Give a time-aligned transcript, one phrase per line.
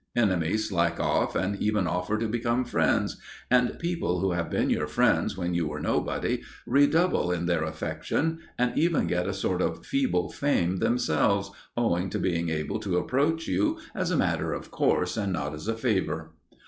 [0.15, 3.17] Enemies slack off and even offer to become friends,
[3.51, 8.39] and people who have been your friends when you were nobody, redouble in their affection,
[8.57, 13.47] and even get a sort of feeble fame themselves, owing to being able to approach
[13.47, 16.31] you as a matter of course and not as a favour.